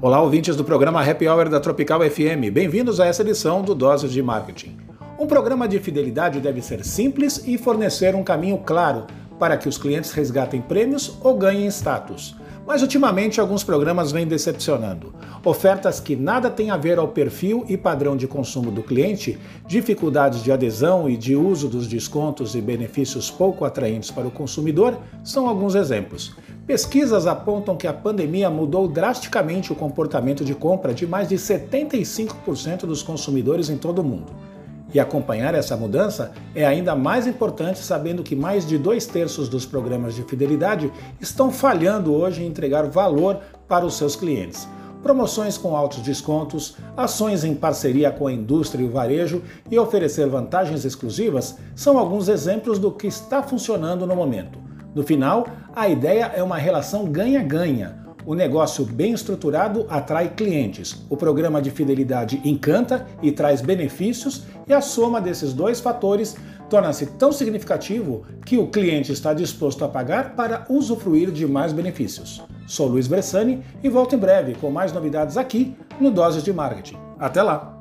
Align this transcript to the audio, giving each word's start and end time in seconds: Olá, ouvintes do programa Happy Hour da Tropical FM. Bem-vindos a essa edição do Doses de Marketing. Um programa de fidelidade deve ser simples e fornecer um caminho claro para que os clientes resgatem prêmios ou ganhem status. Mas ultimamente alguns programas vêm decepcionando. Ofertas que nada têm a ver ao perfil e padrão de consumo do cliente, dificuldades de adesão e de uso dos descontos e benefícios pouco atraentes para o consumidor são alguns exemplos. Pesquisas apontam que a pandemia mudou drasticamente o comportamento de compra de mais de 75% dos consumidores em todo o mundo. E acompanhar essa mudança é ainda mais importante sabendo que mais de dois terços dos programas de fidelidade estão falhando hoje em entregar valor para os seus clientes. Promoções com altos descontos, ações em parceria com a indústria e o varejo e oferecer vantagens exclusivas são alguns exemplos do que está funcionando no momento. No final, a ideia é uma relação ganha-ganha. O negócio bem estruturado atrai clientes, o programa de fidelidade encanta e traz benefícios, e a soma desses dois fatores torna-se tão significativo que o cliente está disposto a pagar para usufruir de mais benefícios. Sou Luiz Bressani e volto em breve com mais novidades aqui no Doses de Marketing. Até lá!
Olá, 0.00 0.22
ouvintes 0.22 0.54
do 0.54 0.62
programa 0.62 1.02
Happy 1.02 1.26
Hour 1.26 1.48
da 1.48 1.58
Tropical 1.58 2.08
FM. 2.08 2.52
Bem-vindos 2.52 3.00
a 3.00 3.06
essa 3.06 3.22
edição 3.22 3.62
do 3.62 3.74
Doses 3.74 4.12
de 4.12 4.22
Marketing. 4.22 4.76
Um 5.18 5.26
programa 5.26 5.66
de 5.66 5.80
fidelidade 5.80 6.38
deve 6.38 6.62
ser 6.62 6.84
simples 6.84 7.42
e 7.48 7.58
fornecer 7.58 8.14
um 8.14 8.22
caminho 8.22 8.58
claro 8.58 9.08
para 9.38 9.56
que 9.56 9.68
os 9.68 9.78
clientes 9.78 10.12
resgatem 10.12 10.60
prêmios 10.60 11.16
ou 11.20 11.36
ganhem 11.36 11.66
status. 11.68 12.34
Mas 12.66 12.82
ultimamente 12.82 13.40
alguns 13.40 13.64
programas 13.64 14.12
vêm 14.12 14.26
decepcionando. 14.26 15.14
Ofertas 15.42 16.00
que 16.00 16.14
nada 16.14 16.50
têm 16.50 16.70
a 16.70 16.76
ver 16.76 16.98
ao 16.98 17.08
perfil 17.08 17.64
e 17.66 17.78
padrão 17.78 18.14
de 18.14 18.26
consumo 18.26 18.70
do 18.70 18.82
cliente, 18.82 19.38
dificuldades 19.66 20.42
de 20.42 20.52
adesão 20.52 21.08
e 21.08 21.16
de 21.16 21.34
uso 21.34 21.66
dos 21.66 21.86
descontos 21.86 22.54
e 22.54 22.60
benefícios 22.60 23.30
pouco 23.30 23.64
atraentes 23.64 24.10
para 24.10 24.28
o 24.28 24.30
consumidor 24.30 24.98
são 25.24 25.48
alguns 25.48 25.74
exemplos. 25.74 26.36
Pesquisas 26.66 27.26
apontam 27.26 27.74
que 27.74 27.86
a 27.86 27.94
pandemia 27.94 28.50
mudou 28.50 28.86
drasticamente 28.86 29.72
o 29.72 29.74
comportamento 29.74 30.44
de 30.44 30.54
compra 30.54 30.92
de 30.92 31.06
mais 31.06 31.26
de 31.26 31.36
75% 31.36 32.80
dos 32.80 33.02
consumidores 33.02 33.70
em 33.70 33.78
todo 33.78 34.00
o 34.00 34.04
mundo. 34.04 34.30
E 34.92 34.98
acompanhar 34.98 35.54
essa 35.54 35.76
mudança 35.76 36.32
é 36.54 36.64
ainda 36.64 36.94
mais 36.94 37.26
importante 37.26 37.78
sabendo 37.80 38.22
que 38.22 38.34
mais 38.34 38.66
de 38.66 38.78
dois 38.78 39.06
terços 39.06 39.48
dos 39.48 39.66
programas 39.66 40.14
de 40.14 40.22
fidelidade 40.22 40.90
estão 41.20 41.52
falhando 41.52 42.14
hoje 42.14 42.42
em 42.42 42.46
entregar 42.46 42.86
valor 42.86 43.40
para 43.68 43.84
os 43.84 43.94
seus 43.94 44.16
clientes. 44.16 44.66
Promoções 45.02 45.56
com 45.56 45.76
altos 45.76 46.00
descontos, 46.00 46.76
ações 46.96 47.44
em 47.44 47.54
parceria 47.54 48.10
com 48.10 48.26
a 48.26 48.32
indústria 48.32 48.82
e 48.82 48.86
o 48.86 48.90
varejo 48.90 49.42
e 49.70 49.78
oferecer 49.78 50.26
vantagens 50.26 50.84
exclusivas 50.84 51.56
são 51.74 51.98
alguns 51.98 52.28
exemplos 52.28 52.78
do 52.78 52.90
que 52.90 53.06
está 53.06 53.42
funcionando 53.42 54.06
no 54.06 54.16
momento. 54.16 54.58
No 54.94 55.04
final, 55.04 55.46
a 55.76 55.88
ideia 55.88 56.32
é 56.34 56.42
uma 56.42 56.56
relação 56.56 57.04
ganha-ganha. 57.04 58.07
O 58.28 58.34
negócio 58.34 58.84
bem 58.84 59.14
estruturado 59.14 59.86
atrai 59.88 60.28
clientes, 60.28 61.02
o 61.08 61.16
programa 61.16 61.62
de 61.62 61.70
fidelidade 61.70 62.38
encanta 62.44 63.06
e 63.22 63.32
traz 63.32 63.62
benefícios, 63.62 64.42
e 64.66 64.74
a 64.74 64.82
soma 64.82 65.18
desses 65.18 65.54
dois 65.54 65.80
fatores 65.80 66.36
torna-se 66.68 67.06
tão 67.06 67.32
significativo 67.32 68.26
que 68.44 68.58
o 68.58 68.66
cliente 68.66 69.10
está 69.12 69.32
disposto 69.32 69.82
a 69.82 69.88
pagar 69.88 70.36
para 70.36 70.66
usufruir 70.68 71.30
de 71.30 71.46
mais 71.46 71.72
benefícios. 71.72 72.44
Sou 72.66 72.86
Luiz 72.86 73.08
Bressani 73.08 73.64
e 73.82 73.88
volto 73.88 74.14
em 74.14 74.18
breve 74.18 74.54
com 74.56 74.70
mais 74.70 74.92
novidades 74.92 75.38
aqui 75.38 75.74
no 75.98 76.10
Doses 76.10 76.42
de 76.42 76.52
Marketing. 76.52 76.98
Até 77.18 77.42
lá! 77.42 77.77